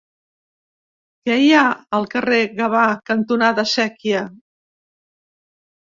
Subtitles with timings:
[1.29, 1.67] Què hi ha
[1.99, 4.27] al carrer Gavà cantonada Sèquia?